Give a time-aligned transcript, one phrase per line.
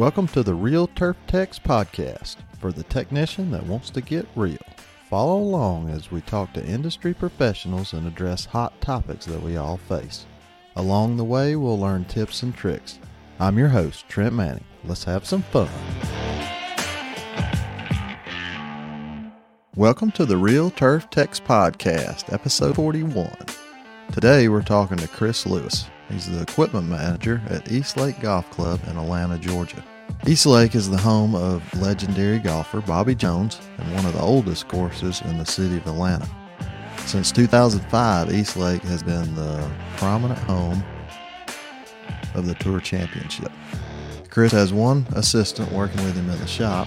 [0.00, 4.56] Welcome to the Real Turf Techs podcast for the technician that wants to get real.
[5.10, 9.76] Follow along as we talk to industry professionals and address hot topics that we all
[9.76, 10.24] face.
[10.76, 12.98] Along the way, we'll learn tips and tricks.
[13.38, 14.64] I'm your host, Trent Manning.
[14.84, 15.68] Let's have some fun.
[19.76, 23.36] Welcome to the Real Turf Techs podcast, episode 41.
[24.12, 25.90] Today we're talking to Chris Lewis.
[26.08, 29.84] He's the equipment manager at East Lake Golf Club in Atlanta, Georgia.
[30.26, 34.68] East Lake is the home of legendary golfer Bobby Jones and one of the oldest
[34.68, 36.28] courses in the city of Atlanta.
[37.06, 40.84] Since 2005, East Lake has been the prominent home
[42.34, 43.50] of the Tour Championship.
[44.28, 46.86] Chris has one assistant working with him in the shop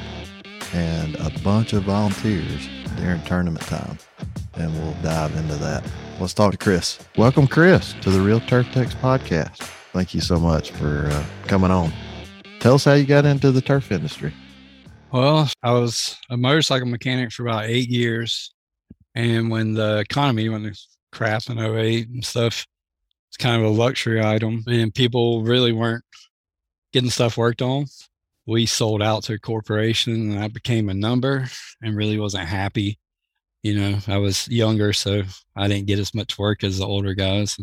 [0.74, 3.98] and a bunch of volunteers during tournament time.
[4.56, 5.84] And we'll dive into that.
[6.20, 7.00] Let's talk to Chris.
[7.18, 9.58] Welcome, Chris, to the Real Turf Techs podcast.
[9.92, 11.92] Thank you so much for uh, coming on.
[12.64, 14.34] Tell us how you got into the turf industry.
[15.12, 18.54] Well, I was a motorcycle mechanic for about eight years.
[19.16, 20.80] And when the economy, when the
[21.12, 22.66] crap in 08 and stuff,
[23.28, 26.06] it's kind of a luxury item and people really weren't
[26.94, 27.88] getting stuff worked on.
[28.46, 31.50] We sold out to a corporation and I became a number
[31.82, 32.98] and really wasn't happy
[33.64, 35.24] you know, I was younger, so
[35.56, 37.58] I didn't get as much work as the older guys.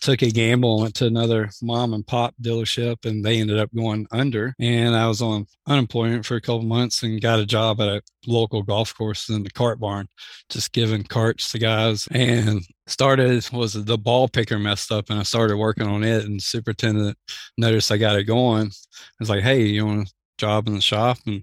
[0.00, 3.74] Took a gamble and went to another mom and pop dealership, and they ended up
[3.74, 4.54] going under.
[4.60, 8.02] And I was on unemployment for a couple months and got a job at a
[8.26, 10.06] local golf course in the cart barn,
[10.50, 12.06] just giving carts to guys.
[12.12, 16.24] And started was the ball picker messed up, and I started working on it.
[16.24, 17.18] And superintendent
[17.56, 18.66] noticed I got it going.
[18.68, 21.42] I was like, "Hey, you want a job in the shop?" And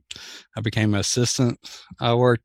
[0.55, 1.59] I became an assistant.
[1.99, 2.43] I worked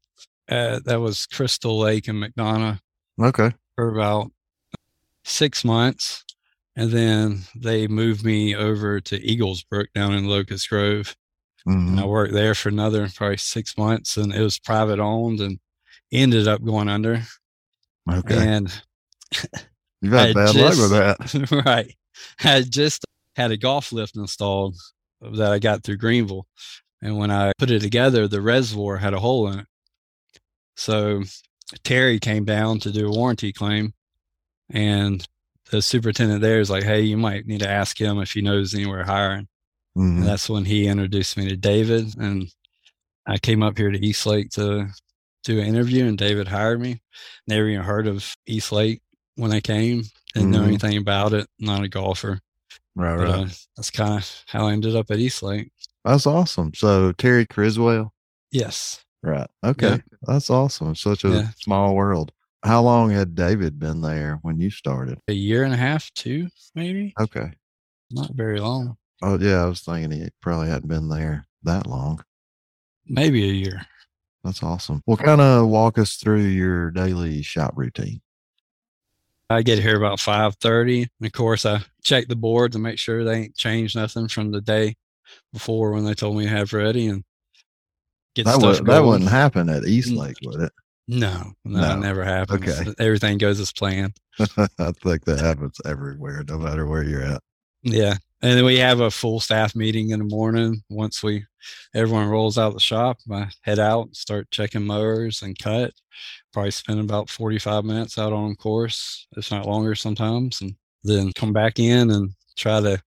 [0.51, 2.81] uh, that was Crystal Lake in McDonough.
[3.21, 3.53] Okay.
[3.77, 4.33] For about
[5.31, 6.25] six months.
[6.77, 11.15] And then they moved me over to Eaglesbrook down in Locust Grove.
[11.67, 11.99] Mm-hmm.
[11.99, 15.59] I worked there for another probably six months and it was private owned and
[16.13, 17.23] ended up going under.
[18.11, 18.37] Okay.
[18.37, 18.83] And
[20.01, 21.65] you've had bad just, luck with that.
[21.67, 21.95] right.
[22.43, 23.05] I just
[23.37, 24.77] had a golf lift installed
[25.21, 26.47] that I got through Greenville.
[27.03, 29.67] And when I put it together, the reservoir had a hole in it.
[30.77, 31.23] So
[31.85, 33.95] Terry came down to do a warranty claim,
[34.71, 35.27] and
[35.71, 38.75] the superintendent there is like, "Hey, you might need to ask him if he knows
[38.75, 39.49] anywhere hiring."
[39.99, 40.23] Mm-hmm.
[40.23, 42.49] that's when he introduced me to David, and
[43.27, 44.87] I came up here to East Lake to
[45.45, 47.01] do an interview, and David hired me.
[47.47, 49.03] Never even heard of East Lake
[49.35, 50.05] when I came.
[50.35, 50.51] Didn't mm-hmm.
[50.53, 51.49] know anything about it.
[51.59, 52.41] Not a golfer.
[52.95, 53.47] Right, but, right.
[53.47, 55.73] Uh, that's kind of how I ended up at East Lake.
[56.05, 56.73] That's awesome.
[56.75, 58.13] So Terry Criswell.
[58.51, 59.05] Yes.
[59.23, 59.49] Right.
[59.65, 59.89] Okay.
[59.89, 59.99] Yeah.
[60.23, 60.95] That's awesome.
[60.95, 61.49] Such a yeah.
[61.59, 62.33] small world.
[62.63, 65.19] How long had David been there when you started?
[65.29, 67.15] A year and a half, two, maybe.
[67.19, 67.53] Okay.
[68.11, 68.97] Not very long.
[69.23, 72.23] Oh yeah, I was thinking he probably hadn't been there that long.
[73.07, 73.87] Maybe a year.
[74.45, 75.03] That's awesome.
[75.07, 78.21] Well, kind of walk us through your daily shop routine.
[79.51, 81.03] I get here about five thirty.
[81.03, 84.51] And Of course, I check the boards and make sure they ain't changed nothing from
[84.51, 84.97] the day
[85.53, 87.25] before when they told me to have ready, and
[88.35, 90.19] get that stuff would, That wouldn't happen at East mm.
[90.19, 90.73] Lake, would it?
[91.11, 91.99] No, no, no.
[91.99, 92.69] never happens.
[92.69, 92.95] Okay.
[93.01, 94.17] Everything goes as planned.
[94.39, 97.43] I think that happens everywhere, no matter where you're at.
[97.83, 98.15] Yeah.
[98.43, 100.85] And then we have a full staff meeting in the morning.
[100.89, 101.45] Once we
[101.97, 105.93] everyone rolls out the shop, I head out, start checking mowers and cut.
[106.53, 111.53] Probably spend about 45 minutes out on course, if not longer sometimes, and then come
[111.53, 113.03] back in and try to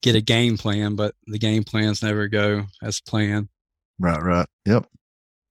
[0.00, 3.48] get a game plan, but the game plans never go as planned.
[3.98, 4.46] Right, right.
[4.64, 4.86] Yep.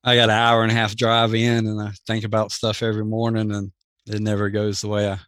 [0.03, 3.05] I got an hour and a half drive in and I think about stuff every
[3.05, 3.71] morning and
[4.05, 5.19] it never goes the way I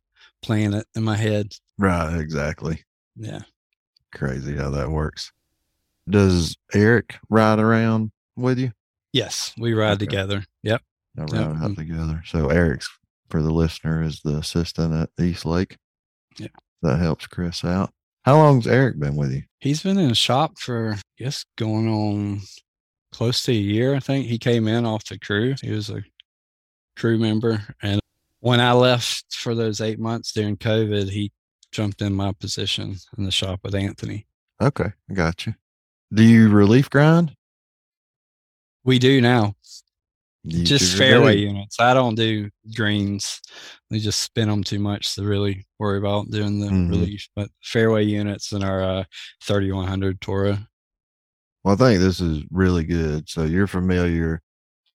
[0.41, 1.53] plan it in my head.
[1.77, 2.83] Right, exactly.
[3.15, 3.41] Yeah.
[4.13, 5.31] Crazy how that works.
[6.09, 8.71] Does Eric ride around with you?
[9.13, 10.05] Yes, we ride okay.
[10.05, 10.43] together.
[10.63, 10.81] Yep.
[11.17, 11.41] I ride yep.
[11.41, 11.73] out mm-hmm.
[11.73, 12.23] together.
[12.25, 12.89] So Eric's
[13.29, 15.77] for the listener is the assistant at East Lake.
[16.37, 16.47] Yeah.
[16.81, 17.91] That helps Chris out.
[18.23, 19.43] How long's Eric been with you?
[19.59, 22.41] He's been in the shop for I guess going on
[23.11, 23.95] close to a year.
[23.95, 25.55] I think he came in off the crew.
[25.61, 26.03] He was a
[26.95, 28.01] crew member, and
[28.39, 31.31] when I left for those eight months during COVID, he
[31.71, 34.27] jumped in my position in the shop with Anthony.
[34.61, 35.55] Okay, I got you.
[36.13, 37.35] Do you relief grind?
[38.83, 39.55] We do now.
[40.43, 41.79] You just fairway units.
[41.79, 43.41] I don't do greens.
[43.91, 46.89] We just spin them too much to really worry about doing the mm-hmm.
[46.89, 47.27] relief.
[47.35, 49.03] But fairway units in our uh,
[49.43, 50.57] 3100 Toro.
[51.63, 53.29] Well, I think this is really good.
[53.29, 54.41] So you're familiar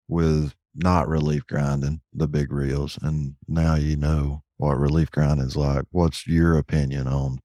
[0.09, 5.57] with not relief grinding the big reels, and now you know what relief grinding is
[5.57, 5.85] like.
[5.91, 7.39] What's your opinion on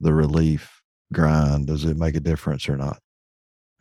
[0.00, 0.80] the relief
[1.12, 2.98] grind, does it make a difference or not?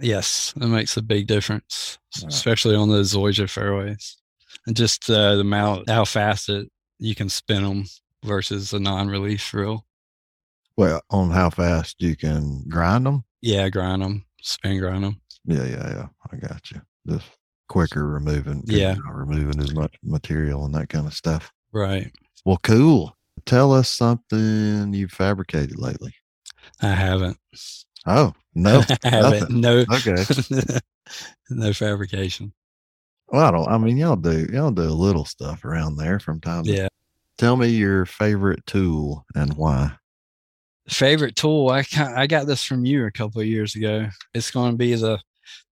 [0.01, 2.27] Yes, it makes a big difference, Wow.
[2.29, 4.17] especially on the Zoysia fairways,
[4.67, 6.69] and just uh, the amount how fast it
[6.99, 7.85] you can spin them
[8.25, 9.85] versus a non-relief reel.
[10.77, 13.23] Well, on how fast you can grind them?
[13.41, 15.21] Yeah, grind them, spin grind them.
[15.45, 16.07] Yeah, yeah, yeah.
[16.31, 16.81] I got you.
[17.07, 17.25] Just
[17.67, 18.95] quicker removing, Yeah.
[19.09, 21.51] removing as much material and that kind of stuff.
[21.71, 22.11] Right.
[22.45, 23.15] Well, cool.
[23.45, 26.13] Tell us something you've fabricated lately.
[26.81, 27.37] I haven't.
[28.05, 28.83] Oh, no.
[29.03, 29.49] I haven't.
[29.51, 29.85] No.
[29.93, 30.23] Okay.
[31.49, 32.53] no fabrication.
[33.29, 36.41] Well, I don't, I mean, y'all do, y'all do a little stuff around there from
[36.41, 36.79] time to time.
[36.83, 36.87] Yeah.
[37.37, 39.91] Tell me your favorite tool and why.
[40.89, 41.69] Favorite tool.
[41.69, 41.83] I
[42.15, 44.07] I got this from you a couple of years ago.
[44.33, 45.19] It's going to be the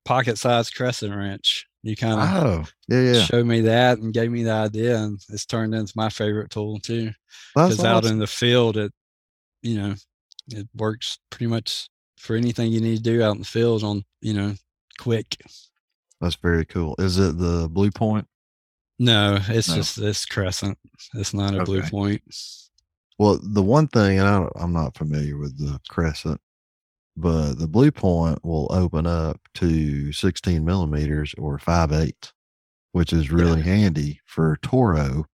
[0.06, 1.66] pocket-sized crescent wrench.
[1.84, 3.22] You kind of Oh, yeah, yeah.
[3.24, 6.80] showed me that and gave me the idea, and it's turned into my favorite tool
[6.80, 7.12] too.
[7.56, 8.14] Because out awesome.
[8.14, 8.92] in the field, it
[9.62, 9.96] you know
[10.50, 14.04] it works pretty much for anything you need to do out in the field on
[14.22, 14.54] you know
[15.00, 15.38] quick.
[16.20, 16.96] That's very cool.
[17.00, 18.28] Is it the Blue Point?
[19.00, 19.75] No, it's No.
[19.75, 20.78] just this crescent.
[21.13, 22.24] It's not a blue point.
[23.19, 26.40] Well, the one thing, and I I'm not familiar with the Crescent,
[27.18, 32.34] but the Blue Point will open up to 16 millimeters or 5.8,
[32.94, 35.25] which is really handy for Toro.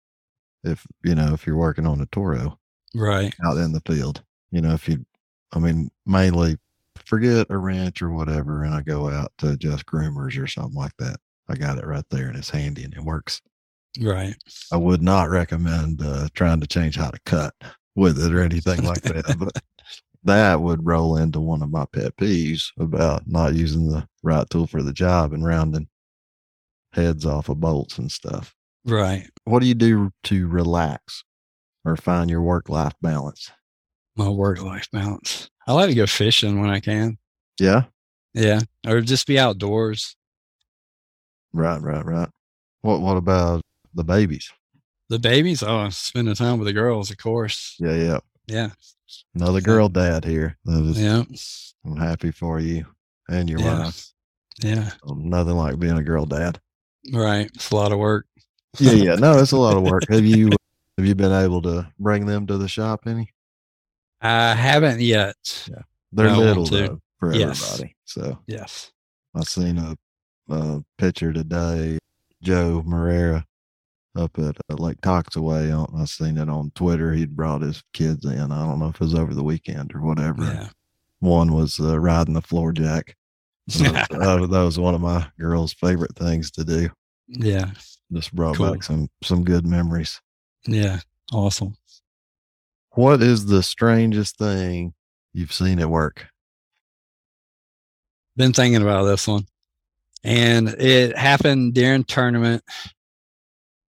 [0.64, 2.58] If you know, if you're working on a Toro
[2.94, 3.34] Right.
[3.46, 5.05] out in the field, you know, if you,
[5.52, 6.58] I mean, mainly
[7.05, 10.96] forget a wrench or whatever, and I go out to just groomers or something like
[10.99, 11.19] that.
[11.49, 13.43] I got it right there and it's handy and it works.
[14.00, 14.34] Right.
[14.72, 17.54] I would not recommend uh, trying to change how to cut
[17.94, 19.36] with it or anything like that.
[19.38, 19.62] but
[20.24, 24.66] that would roll into one of my pet peeves about not using the right tool
[24.66, 25.88] for the job and rounding
[26.92, 28.54] heads off of bolts and stuff.
[28.84, 29.28] Right.
[29.44, 31.24] What do you do to relax
[31.84, 33.50] or find your work life balance?
[34.16, 35.50] My work life balance.
[35.66, 37.18] I like to go fishing when I can.
[37.58, 37.84] Yeah.
[38.34, 38.60] Yeah.
[38.86, 40.16] Or just be outdoors.
[41.52, 42.28] Right, right, right.
[42.80, 43.62] What What about
[43.94, 44.50] the babies?
[45.08, 47.76] The babies, oh, spending time with the girls, of course.
[47.78, 48.18] Yeah, yeah.
[48.46, 48.70] Yeah.
[49.34, 50.56] Another girl dad here.
[50.64, 51.24] That is- Yeah.
[51.84, 52.86] I'm happy for you
[53.28, 53.78] and your Yeah.
[53.84, 54.12] wife.
[54.62, 54.90] Yeah.
[55.06, 56.60] Nothing like being a girl dad.
[57.12, 57.50] Right.
[57.54, 58.26] It's a lot of work.
[58.78, 59.14] yeah, yeah.
[59.16, 60.04] No, it's a lot of work.
[60.08, 60.50] Have you
[60.98, 63.28] have you been able to bring them to the shop any?
[64.20, 65.68] I haven't yet.
[66.12, 67.62] They're I little though for Yes.
[67.74, 67.96] everybody.
[68.04, 68.92] So Yes.
[69.34, 69.96] I seen a,
[70.48, 71.98] a picture today.
[72.42, 73.44] Joe Marrera
[74.17, 75.73] up at uh, Lake Toxaway.
[75.76, 77.12] On, I seen it on Twitter.
[77.12, 78.53] He'd brought his kids in.
[78.53, 80.44] I don't know if it was over the weekend or whatever.
[80.44, 80.69] Yeah.
[81.20, 83.17] One was uh, riding the floor jack.
[83.79, 86.91] That was, uh, that was one of my girls' favorite things to do.
[87.29, 87.70] yeah.
[88.12, 88.73] Just brought Cool.
[88.73, 90.20] back some some good memories.
[90.67, 90.99] Yeah.
[91.32, 91.75] Awesome.
[92.91, 94.93] What is the strangest thing
[95.32, 96.26] you've seen at work?
[98.37, 99.47] Been thinking about this one.
[100.25, 102.62] And it happened during tournament,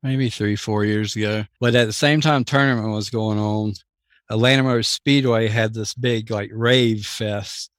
[0.02, 1.44] maybe three, four years ago.
[1.60, 3.74] But at the same time tournament was going on,
[4.30, 7.70] Atlanta Motor Speedway had this big like rave fest.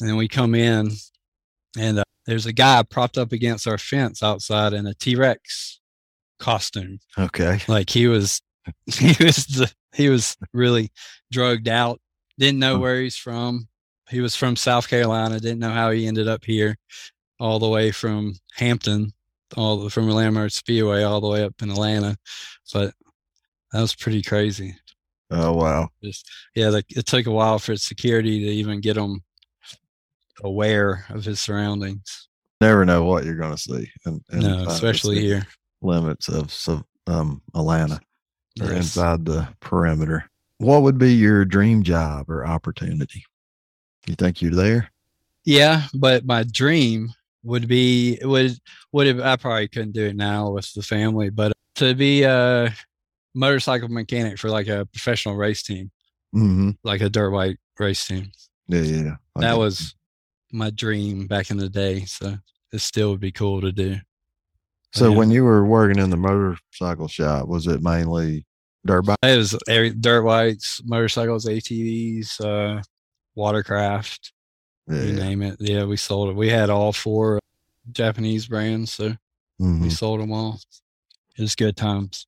[0.00, 0.90] And then we come in
[1.78, 5.80] and uh, there's a guy propped up against our fence outside in a T-Rex
[6.38, 6.98] costume.
[7.18, 7.60] Okay.
[7.68, 8.40] Like he was,
[8.86, 10.90] he was, the, he was really
[11.30, 12.00] drugged out.
[12.38, 13.68] Didn't know where he's from.
[14.10, 15.38] He was from South Carolina.
[15.38, 16.76] Didn't know how he ended up here,
[17.38, 19.12] all the way from Hampton,
[19.56, 22.16] all the, from Motor Speedway, all the way up in Atlanta.
[22.72, 22.94] But
[23.72, 24.76] that was pretty crazy.
[25.30, 25.88] Oh wow.
[26.02, 29.22] Just yeah, like it took a while for security to even get him
[30.42, 32.28] aware of his surroundings.
[32.60, 33.90] Never know what you're going to see.
[34.04, 35.46] And, no, especially here.
[35.82, 38.00] Limits of so, um Atlanta
[38.60, 38.76] or Yes.
[38.76, 40.30] inside the perimeter.
[40.58, 43.24] What would be your dream job or opportunity?
[44.06, 44.90] You think you're there?
[45.44, 47.12] Yeah, but my dream
[47.44, 48.56] would be would
[48.92, 52.74] would have, I probably couldn't do it now with the family, but to be a
[53.34, 55.90] motorcycle mechanic for like a professional race team,
[56.34, 56.70] Mm-hmm.
[56.82, 58.32] like a dirt bike race team.
[58.66, 59.14] Yeah, yeah.
[59.36, 59.94] that was
[60.50, 62.06] my dream back in the day.
[62.06, 62.36] So
[62.72, 63.96] it still would be cool to do.
[64.94, 65.16] So yeah.
[65.16, 68.46] when you were working in the motorcycle shop, was it mainly
[68.84, 69.18] dirt bike?
[69.22, 69.56] It was
[70.00, 72.82] dirt bikes, motorcycles, ATVs, uh,
[73.34, 74.32] watercraft,
[74.88, 75.02] Yeah.
[75.02, 75.56] you name it.
[75.60, 76.36] Yeah, we sold it.
[76.36, 77.38] We had all four
[77.92, 79.14] Japanese brands, so
[79.60, 79.80] Mhm.
[79.82, 80.60] we sold them all.
[81.38, 82.26] It was good times.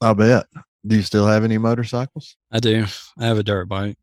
[0.00, 0.46] I bet.
[0.86, 2.36] Do you still have any motorcycles?
[2.50, 2.86] I do.
[3.18, 3.98] I have a dirt bike,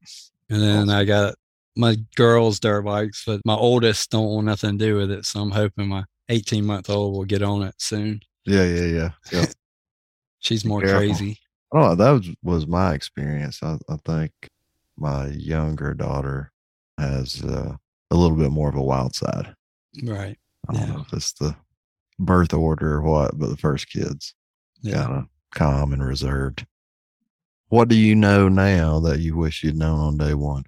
[0.49, 1.35] and then I got
[1.75, 5.25] my girls' dirt bikes, but my oldest don't want nothing to do with it.
[5.25, 8.21] So I'm hoping my 18 month old will get on it soon.
[8.45, 9.09] Yeah, yeah, yeah.
[9.31, 9.45] yeah.
[10.39, 10.99] She's more careful.
[10.99, 11.39] crazy.
[11.71, 13.61] oh, that was, was my experience.
[13.63, 14.31] I, I think
[14.97, 16.51] my younger daughter
[16.97, 17.75] has uh,
[18.11, 19.53] a little bit more of a wild side.
[20.03, 20.37] Right.
[20.69, 20.93] I don't Yeah.
[20.95, 21.55] know if it's the
[22.19, 24.33] birth order or what, but the first kid's
[24.81, 25.03] Yeah.
[25.03, 26.65] kind of calm and reserved.
[27.69, 30.65] What do you know now that you wish you'd known on day one?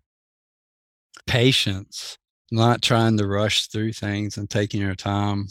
[1.26, 2.18] Patience,
[2.52, 5.48] not trying to rush through things and taking your time,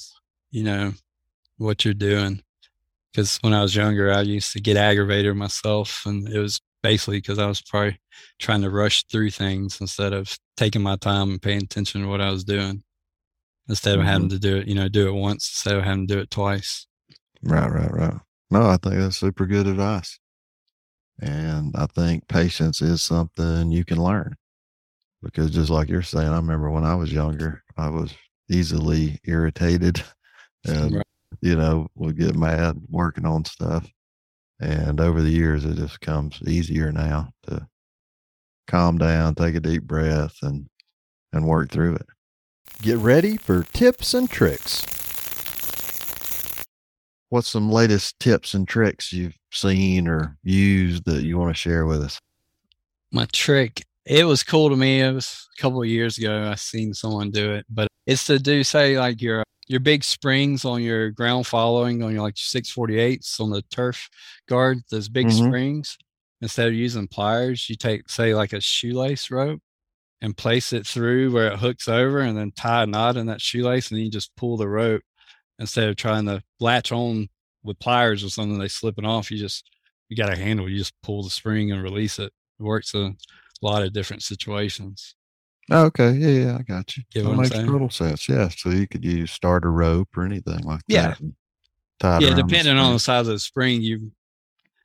[0.51, 0.95] you know,
[1.59, 2.43] what you're doing.
[3.13, 7.19] Because when I was younger, I used to get aggravated myself, and it was basically
[7.19, 7.99] because I was probably
[8.39, 12.21] trying to rush through things instead of taking my time and paying attention to what
[12.21, 12.85] I was doing.
[13.69, 14.37] Instead of having mm-hmm.
[14.37, 16.87] to do it, you know, do it once instead of having to do it twice.
[17.43, 18.15] Right, right, right.
[18.53, 20.21] No, I think that's super good advice.
[21.21, 24.37] And I think patience is something you can learn.
[25.21, 28.15] Because just like you're saying, I remember when I was younger, I was
[28.49, 30.05] easily irritated
[30.65, 31.07] and, Right.
[31.41, 33.91] you know, would get mad working on stuff.
[34.61, 37.67] And over the years, it just comes easier now to
[38.67, 40.69] calm down, take a deep breath, and
[41.33, 42.07] and work through it.
[42.81, 44.85] Get ready for tips and tricks.
[47.29, 51.85] What's some latest tips and tricks you've seen or used that you want to share
[51.85, 52.19] with us?
[53.13, 56.55] my trick it was cool to me it was a couple of years ago i
[56.55, 60.83] seen someone do it but it's to do say like your your big springs on
[60.83, 64.09] your ground following on your like 648s on the turf
[64.49, 65.47] guard those big Mhm.
[65.47, 65.97] springs
[66.41, 69.61] instead of using pliers you take say like a shoelace rope
[70.23, 73.41] and place it through where it hooks over and then tie a knot in that
[73.41, 75.03] shoelace and then you just pull the rope
[75.59, 77.29] instead of trying to latch on
[77.63, 79.71] with pliers or something they slipping off you just
[80.09, 83.17] you got a handle you just pull the spring and release it it works in
[83.63, 85.15] a lot of different situations.
[85.71, 87.03] Oh, Okay, yeah, yeah, I got you.
[87.13, 87.67] Get that makes saying?
[87.67, 88.29] total sense.
[88.29, 91.09] Yeah, so you could use starter rope or anything like Yeah.
[91.09, 91.21] that.
[91.21, 91.25] it
[92.03, 94.13] yeah, around the depending on the size of the spring, you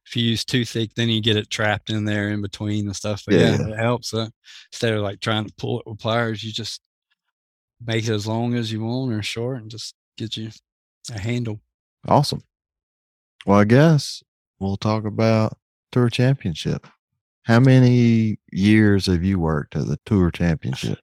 [0.07, 2.95] if you use too thick, then you get it trapped in there in between and
[2.95, 3.21] stuff.
[3.25, 3.67] But yeah, Yeah.
[3.73, 4.13] it helps.
[4.13, 4.29] Uh,
[4.71, 6.81] instead of like trying to pull it with pliers, you just
[7.85, 10.49] make it as long as you want or short and just get you
[11.13, 11.61] a handle.
[12.07, 12.43] Awesome.
[13.45, 14.23] Well, I guess
[14.59, 15.57] we'll talk about
[15.91, 16.87] tour championship.
[17.43, 20.99] How many years have you worked at the tour championship?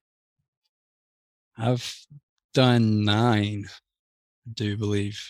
[1.57, 2.07] I've
[2.55, 5.21] done nine, I do believe.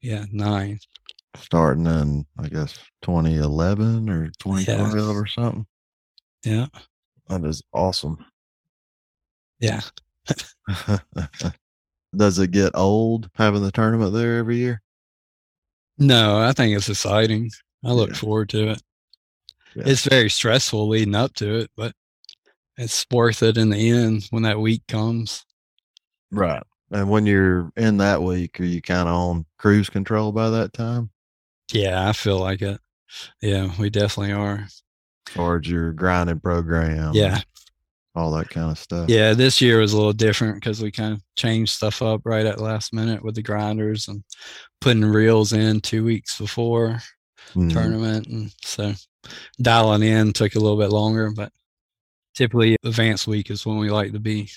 [0.00, 0.80] Yeah, nine.
[1.36, 5.66] Starting in, I guess, 2011 or 2012 or something.
[6.44, 6.66] Yeah.
[7.28, 8.24] That is awesome.
[9.60, 9.80] Yeah.
[12.16, 14.82] Does it get old having the tournament there every year?
[15.98, 17.50] No, I think it's exciting.
[17.84, 18.16] I look Yeah.
[18.16, 18.82] forward to it.
[19.76, 19.82] Yeah.
[19.86, 21.92] It's very stressful leading up to it, but
[22.78, 25.44] it's worth it in the end when that week comes.
[26.30, 26.62] Right.
[26.90, 30.72] And when you're in that week, are you kind of on cruise control by that
[30.72, 31.10] time?
[31.72, 32.80] Yeah, I feel like it.
[33.42, 34.66] Yeah, we definitely are.
[35.36, 37.12] Or your grinding program?
[37.14, 37.40] Yeah.
[38.14, 39.08] All that kind of stuff.
[39.10, 42.46] Yeah, this year was a little different because we kind of changed stuff up right
[42.46, 44.22] at last minute with the grinders and
[44.80, 47.00] putting reels in two weeks before
[47.54, 47.72] Mhm.
[47.72, 48.26] tournament.
[48.28, 48.94] And so
[49.60, 51.52] dialing in took a little bit longer, but
[52.34, 54.48] typically advanced week is when we like to be,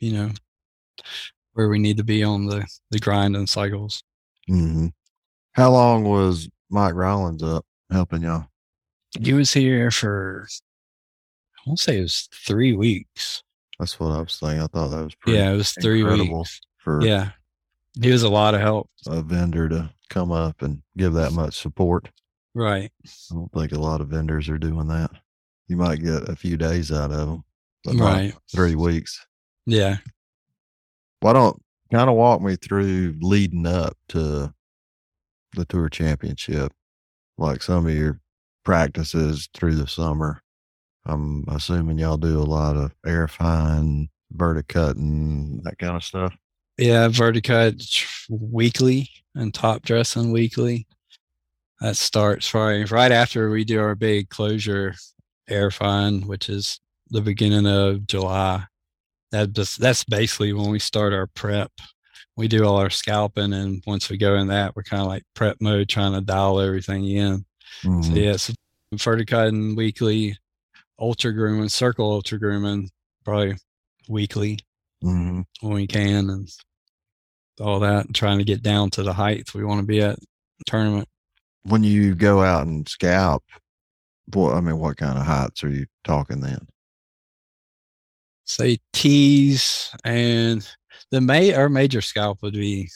[0.00, 0.30] you know,
[1.52, 4.02] where we need to be on the, the grind and cycles.
[4.48, 4.88] Mm-hmm.
[5.52, 8.46] How long was Mike Rollins up helping y'all?
[9.18, 10.46] He was here for,
[11.56, 13.42] I won't say it was three weeks.
[13.78, 14.60] That's what I was saying.
[14.60, 16.60] I thought that was pretty Yeah, it was three weeks.
[16.78, 17.30] for Yeah.
[18.00, 18.90] He was a lot of help.
[19.06, 22.10] a vendor to come up and give that much support.
[22.58, 22.90] Right.
[23.04, 25.10] I don't think a lot of vendors are doing that.
[25.68, 27.44] You might get a few days out of them,
[27.84, 28.34] but not Right.
[28.50, 29.26] three weeks.
[29.66, 29.98] Yeah.
[31.20, 34.54] Why don't kind of walk me through leading up to
[35.52, 36.72] the tour championship,
[37.36, 38.20] like some of your
[38.64, 40.40] practices through the summer.
[41.04, 46.34] I'm assuming y'all do a lot of aerifying, verticutting, that kind of stuff.
[46.78, 47.08] Yeah.
[47.08, 50.86] Verticut weekly and top dressing weekly.
[51.80, 54.94] That starts right, right after we do our big closure
[55.50, 56.80] aerifying, which is
[57.10, 58.64] the beginning of July.
[59.30, 61.70] That just, that's basically when we start our prep.
[62.36, 65.22] We do all our scalping, and once we go in that, we're kind of like
[65.34, 67.44] prep mode, trying to dial everything in.
[67.82, 68.16] So Mhm.
[68.16, 68.54] yeah, so
[68.94, 70.36] verticutting weekly,
[70.98, 72.90] ultra grooming, circle ultra grooming,
[73.24, 73.56] probably
[74.08, 74.58] weekly
[75.02, 75.44] Mhm.
[75.60, 76.48] when we can, and
[77.60, 78.06] all that.
[78.06, 80.18] And trying to get down to the heights we want to be at
[80.66, 81.08] tournament.
[81.68, 83.44] When you go out and scalp,
[84.32, 86.66] what I mean, what kind of heights are you talking then?
[88.44, 90.66] Say tees and
[91.10, 92.88] the may our major scalp would be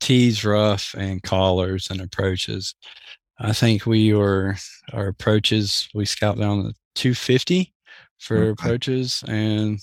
[0.00, 2.74] tees, rough, and collars and approaches.
[3.38, 4.56] I think we were
[4.92, 7.72] our approaches we scalped down to 250
[8.18, 8.50] for Okay.
[8.50, 9.78] approaches and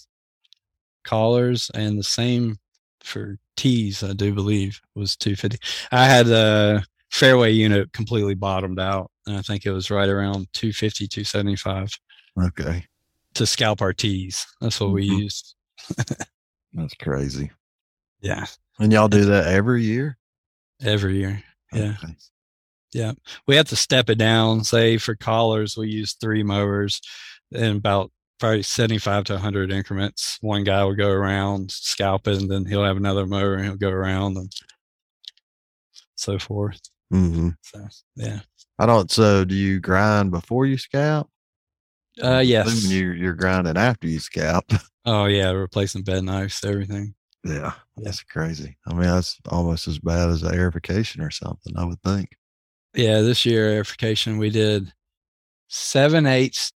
[1.04, 2.58] collars and the same
[3.02, 4.04] for tees.
[4.04, 5.58] I do believe was 250.
[5.92, 6.84] I had the
[7.14, 11.90] fairway unit completely bottomed out, and I think it was right around 250, 275
[12.48, 12.86] Okay.
[13.36, 14.46] to scalp our tees.
[14.60, 15.20] That's what we Mhm.
[15.20, 15.56] used.
[16.74, 17.52] That's crazy.
[18.22, 18.46] Yeah,
[18.80, 20.18] And y'all do that every year?
[20.82, 21.44] every year.
[21.72, 21.96] Yeah.
[22.04, 23.14] Okay.
[23.48, 24.64] we have to step it down.
[24.64, 27.00] Say for collars, we use three mowers
[27.52, 30.38] in about probably 75 to 100 increments.
[30.42, 33.76] One guy will go around, scalp it, and then he'll have another mower and he'll
[33.78, 34.52] go around and
[36.16, 36.80] so forth.
[37.14, 38.40] Hmm So, yeah.
[38.80, 39.12] I don't.
[39.12, 41.30] So, do you grind before you scalp?
[42.22, 42.86] Uh, yes.
[42.86, 44.66] You're, you're grinding after you scalp.
[45.06, 45.52] Oh, yeah.
[45.52, 47.14] Replacing bed knives, everything.
[47.44, 47.74] yeah.
[47.98, 48.78] That's crazy.
[48.88, 52.30] I mean, that's almost as bad as aerification or something, I would think.
[52.96, 53.20] Yeah.
[53.20, 54.94] This year, aerification, we did
[55.68, 56.72] seven eighths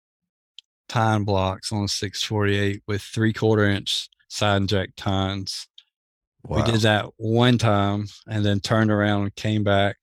[0.88, 5.68] tine blocks on a 648 with three quarter inch side inject tines.
[6.44, 6.56] Wow.
[6.64, 9.96] We did that one time and then turned around and came back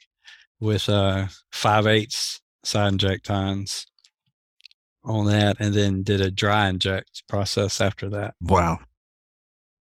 [0.62, 3.88] with uh five eighths side inject tines
[5.04, 8.36] on that and then did a dry inject process after that.
[8.40, 8.80] Wow.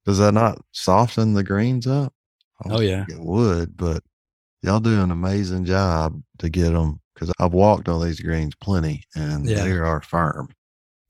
[0.06, 2.14] Does that not soften the greens up?
[2.66, 3.06] Oh, yeah.
[3.10, 4.02] It would, but
[4.64, 9.04] y'all do an amazing job to get them because I've walked on these greens plenty
[9.14, 9.64] and Yeah.
[9.66, 10.48] they are firm.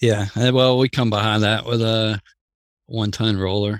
[0.01, 0.25] Yeah.
[0.35, 2.19] Well, we come behind that with a
[2.87, 3.79] one ton roller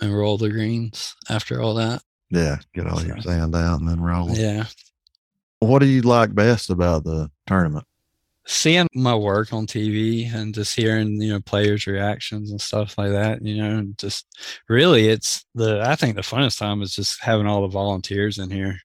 [0.00, 2.00] and roll the greens after all that.
[2.30, 2.58] Yeah.
[2.74, 4.30] Get all your sand out and then roll.
[4.30, 4.64] Yeah.
[5.60, 7.84] What do you like best about the tournament?
[8.46, 13.10] Seeing my work on TV and just hearing, you know, players' reactions and stuff like
[13.10, 14.26] that, you know, and just
[14.68, 18.50] really it's the I think the funnest time is just having all the volunteers in
[18.50, 18.78] here.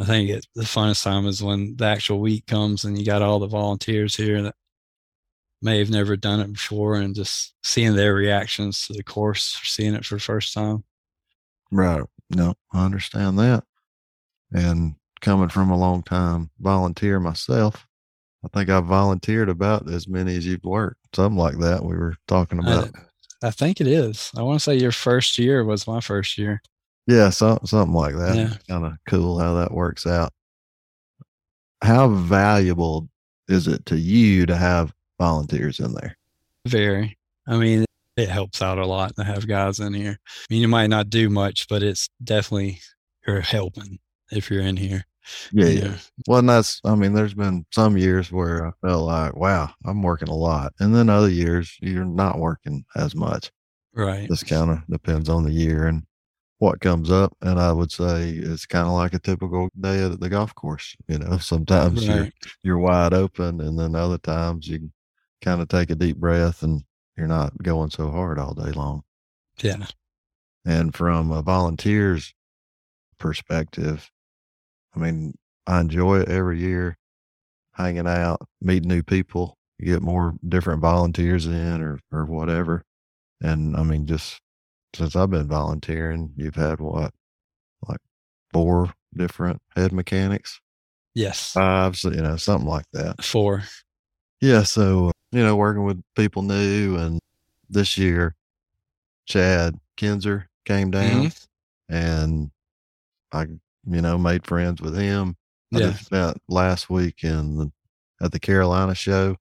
[0.00, 3.20] I think it, the funnest time is when the actual week comes and you got
[3.20, 4.54] all the volunteers here that
[5.60, 9.94] may have never done it before and just seeing their reactions to the course, seeing
[9.94, 10.84] it for the first time.
[11.70, 12.02] Right.
[12.30, 13.64] No, I understand that.
[14.52, 17.86] And coming from a long time volunteer myself,
[18.44, 21.00] I think I've volunteered about as many as you've worked.
[21.14, 21.84] Something like that.
[21.84, 22.90] We were talking about.
[23.42, 24.30] I think it is.
[24.36, 26.60] I want to say your first year was my first year.
[27.06, 28.36] Yeah, so, something like that.
[28.36, 28.54] Yeah.
[28.68, 30.32] Kind of cool how that works out.
[31.82, 33.08] How valuable
[33.48, 36.16] is it to you to have volunteers in there?
[36.66, 37.16] Very.
[37.46, 37.86] I mean,
[38.18, 40.18] it helps out a lot to have guys in here.
[40.26, 42.80] I mean, you might not do much, but it's definitely
[43.26, 43.98] you're helping
[44.32, 45.04] if you're in here.
[45.52, 45.94] Yeah, yeah.
[46.26, 50.02] Well, and that's, I mean, there's been some years where I felt like, wow, I'm
[50.02, 50.72] working a lot.
[50.80, 53.52] And then other years, you're not working as much.
[53.94, 54.28] Right.
[54.28, 56.02] This kind of depends on the year and
[56.58, 57.36] what comes up.
[57.42, 60.96] And I would say it's kind of like a typical day at the golf course.
[61.08, 62.30] You know, sometimes you're,
[62.62, 64.90] you're wide open, and then other times you
[65.42, 66.82] kind of take a deep breath and
[67.18, 69.02] you're not going so hard all day long.
[69.60, 69.86] Yeah.
[70.64, 72.32] And from a volunteer's
[73.18, 74.10] perspective,
[74.94, 75.34] I mean,
[75.66, 76.96] I enjoy it every year,
[77.74, 82.84] hanging out, meeting new people, you get more different volunteers in or, or whatever.
[83.40, 84.40] And I mean, just
[84.94, 87.12] since I've been volunteering, you've had what,
[87.86, 88.00] like
[88.52, 90.60] four different head mechanics,
[91.14, 91.52] Yes.
[91.52, 93.24] five, you know, something like that.
[93.24, 93.64] Four.
[94.40, 94.62] Yeah.
[94.62, 97.20] So, you know, working with people new and
[97.68, 98.34] this year,
[99.26, 101.94] Chad Kinzer came down mm-hmm.
[101.94, 102.50] and
[103.32, 105.36] I, you know, made friends with him.
[105.74, 105.90] I Yeah.
[105.90, 107.72] just spent last week in the,
[108.20, 109.36] at the Carolina show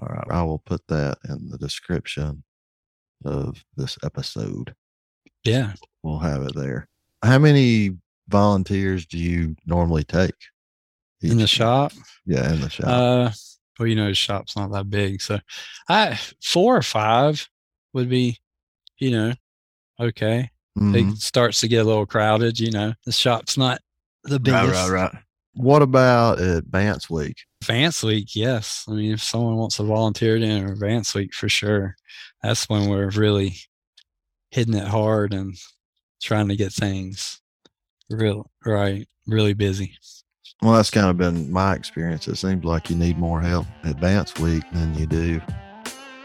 [0.00, 0.26] All right.
[0.30, 2.42] I will put that in the description
[3.24, 4.74] of this episode.
[5.42, 5.72] Yeah.
[6.04, 6.88] We'll have it there.
[7.22, 7.96] How many
[8.28, 10.36] volunteers do you normally take?
[11.20, 11.92] In the shop.
[12.26, 12.86] Yeah, in the shop.
[12.86, 13.30] Uh
[13.78, 15.20] well, you know, the shop's not that big.
[15.20, 15.40] So
[15.88, 17.48] I four or five
[17.92, 18.38] would be,
[18.98, 19.34] you know,
[20.00, 20.50] okay.
[20.78, 21.12] Mhm.
[21.12, 22.94] It starts to get a little crowded, you know.
[23.06, 23.80] The shop's not
[24.24, 24.74] the biggest.
[24.74, 25.22] Right, right, right.
[25.54, 27.36] What about Advance Week?
[27.62, 28.84] Advance Week, yes.
[28.88, 31.94] I mean, if someone wants to volunteer in Advance Week, for sure,
[32.42, 33.54] that's when we're really
[34.50, 35.56] hitting it hard and
[36.20, 37.40] trying to get things
[38.10, 39.96] real right, really busy.
[40.60, 42.26] Well, that's kind of been my experience.
[42.26, 45.40] It seems like you need more help Advance Week than you do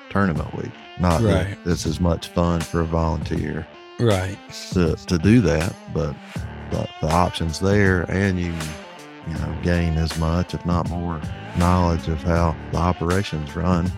[0.10, 0.72] Tournament Week.
[1.00, 1.58] Not right.
[1.64, 3.66] that it's as much fun for a volunteer
[4.00, 4.38] right
[4.74, 6.16] to, to do that, but
[6.72, 8.54] the, the options there, and you
[9.28, 11.22] you know gain as much, if not more,
[11.58, 13.92] knowledge of how the operations run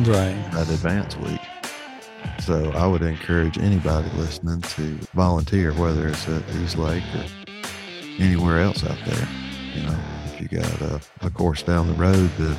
[0.00, 1.40] right at Advance Week.
[2.40, 7.24] So I would encourage anybody listening to volunteer, whether it's at East Lake or
[8.18, 9.28] anywhere else out there.
[9.74, 12.58] You know, if you got a, a course down the road that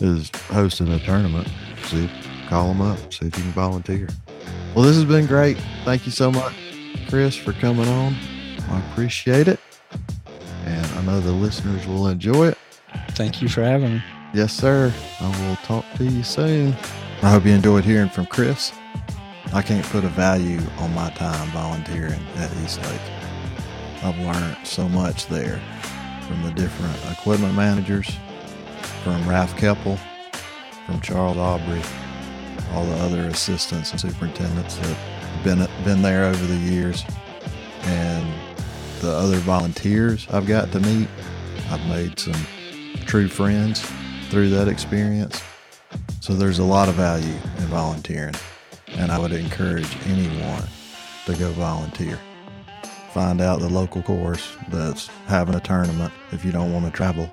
[0.00, 1.48] is hosting a tournament,
[1.84, 2.08] see,
[2.52, 4.06] call them up, see if you can volunteer.
[4.74, 5.56] Well, this has been great.
[5.86, 6.52] Thank you so much,
[7.08, 8.14] Chris, for coming on.
[8.68, 9.58] I appreciate it.
[10.66, 12.58] And I know the listeners will enjoy it.
[13.12, 14.02] Thank you for having me.
[14.34, 14.92] Yes, sir.
[15.18, 16.76] I will talk to you soon.
[17.22, 18.70] I hope you enjoyed hearing from Chris.
[19.54, 23.00] I can't put a value on my time volunteering at East Lake.
[24.02, 25.58] I've learned so much there
[26.28, 28.10] from the different equipment managers,
[29.04, 29.98] from Ralph Keppel,
[30.84, 31.80] from Charles Aubrey,
[32.72, 37.04] all the other assistants and superintendents that have been, been there over the years,
[37.82, 38.26] and
[39.00, 41.08] the other volunteers I've got to meet.
[41.70, 42.46] I've made some
[43.06, 43.80] true friends
[44.28, 45.42] through that experience.
[46.20, 48.34] So there's a lot of value in volunteering
[48.96, 50.62] and I would encourage anyone
[51.26, 52.18] to go volunteer.
[53.12, 57.30] Find out the local course that's having a tournament if you don't want to travel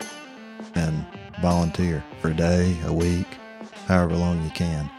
[0.76, 1.06] and
[1.42, 3.28] volunteer for a day, a week,
[3.88, 4.90] however long you can.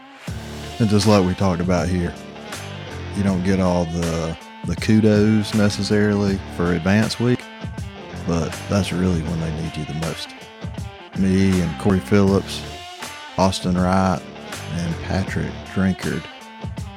[0.81, 2.11] And just like we talked about here,
[3.15, 7.39] you don't get all the the kudos necessarily for advance week,
[8.25, 10.29] but that's really when they need you the most.
[11.19, 12.63] Me and Corey Phillips,
[13.37, 14.19] Austin Wright,
[14.73, 16.25] and Patrick Drinkard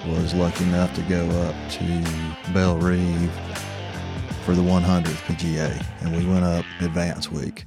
[0.06, 3.30] was lucky enough to go up to Bellerive
[4.46, 7.66] for the 100th PGA, and we went up advance week,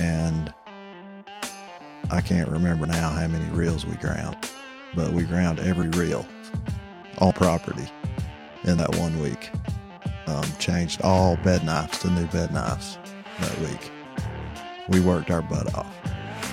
[0.00, 0.54] and
[2.10, 4.38] I can't remember now how many reels we ground,
[4.94, 6.26] but we ground every reel,
[7.18, 7.86] all property,
[8.64, 9.50] in that one week.
[10.26, 12.98] Um, changed all bed knives to new bed knives
[13.40, 13.90] that week.
[14.88, 15.94] We worked our butt off,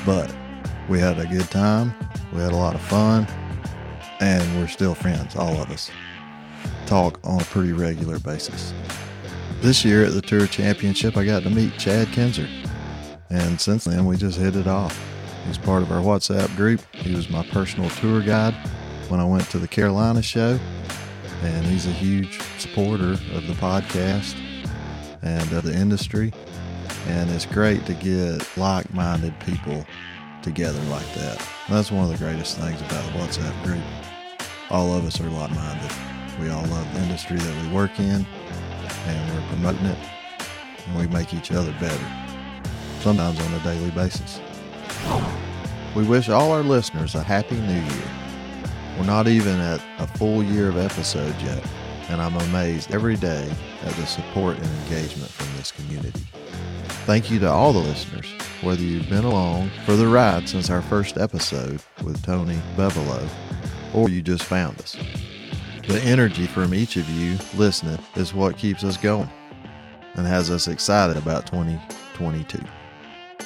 [0.06, 0.34] but
[0.90, 1.94] we had a good time.
[2.34, 3.28] We had a lot of fun
[4.22, 5.90] and we're still friends, all of us.
[6.86, 8.74] Talk on a pretty regular basis.
[9.62, 12.48] This year at the Tour Championship, I got to meet Chad Kinzer,
[13.30, 15.11] and since then we just hit it off.
[15.48, 16.82] He's part of our WhatsApp group.
[16.94, 18.54] He was my personal tour guide
[19.10, 20.60] when I went to the Carolina show,
[21.44, 24.36] and he's a huge supporter of the podcast
[25.22, 26.34] and of the industry.
[27.08, 29.86] And it's great to get like minded people
[30.44, 31.46] together like that.
[31.70, 33.84] That's one of the greatest things about the WhatsApp group
[34.72, 35.92] all of us are like minded.
[36.40, 38.26] We all love the industry that we work in,
[39.06, 39.98] and we're promoting it,
[40.88, 42.06] and we make each other better,
[43.02, 44.40] sometimes on a daily basis.
[45.96, 48.12] We wish all our listeners a happy new year.
[48.98, 51.66] We're not even at a full year of episodes yet,
[52.10, 53.52] and I'm amazed every day
[53.84, 56.24] at the support and engagement from this community.
[57.06, 58.28] Thank you to all the listeners,
[58.62, 63.28] whether you've been along for the ride since our first episode with Tony Bevelo
[63.94, 64.96] or you just found us.
[65.88, 69.30] The energy from each of you listening is what keeps us going
[70.16, 72.60] and has us excited about 2022.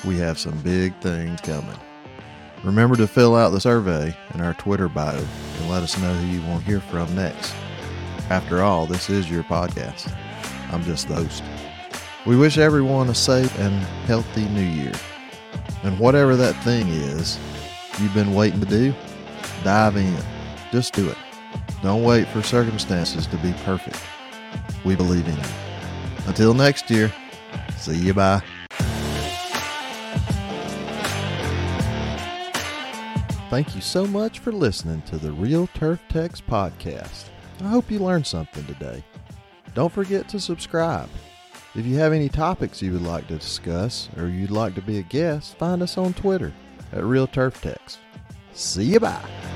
[0.06, 1.78] We have some big things coming.
[2.64, 6.28] Remember to fill out the survey in our Twitter bio and let us know who
[6.28, 7.54] you want to hear from next.
[8.30, 10.16] After all, this is your podcast.
[10.72, 11.44] I'm just the host.
[12.26, 13.74] We wish everyone a safe and
[14.08, 14.94] healthy new year.
[15.84, 17.40] And whatever that thing is
[18.00, 18.94] you've been waiting to do,
[19.64, 20.18] dive in.
[20.72, 21.18] Just do it.
[21.84, 24.02] Don't wait for circumstances to be perfect.
[24.84, 25.44] We believe in you.
[26.28, 27.14] Until next year,
[27.78, 28.42] see you bye.
[33.56, 37.30] Thank you so much for listening to the Real Turf Techs podcast.
[37.62, 39.02] I hope you learned something today.
[39.74, 41.08] Don't forget to subscribe.
[41.74, 44.98] If you have any topics you would like to discuss or you'd like to be
[44.98, 46.52] a guest, find us on Twitter
[46.92, 47.98] at Real Turf Techs.
[48.52, 49.55] See you bye.